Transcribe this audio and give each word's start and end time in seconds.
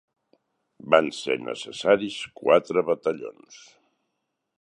Van 0.93 1.09
ser 1.17 1.35
necessaris 1.49 2.17
quatre 2.41 2.85
batallons. 2.89 3.61